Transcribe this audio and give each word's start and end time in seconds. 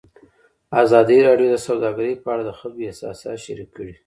ازادي 0.83 1.17
راډیو 1.27 1.49
د 1.53 1.57
سوداګري 1.67 2.13
په 2.23 2.27
اړه 2.33 2.43
د 2.45 2.51
خلکو 2.59 2.85
احساسات 2.87 3.37
شریک 3.45 3.69
کړي. 3.77 3.93